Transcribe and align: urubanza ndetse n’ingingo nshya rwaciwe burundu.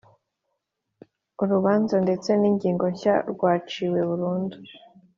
urubanza 1.43 1.95
ndetse 2.05 2.29
n’ingingo 2.41 2.85
nshya 2.93 3.15
rwaciwe 3.31 3.99
burundu. 4.09 4.57